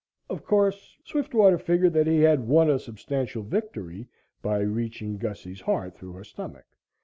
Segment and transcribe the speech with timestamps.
[0.31, 4.07] Of course, Swiftwater figured that he had won a substantial victory
[4.41, 6.65] by reaching Gussie's heart through her stomach.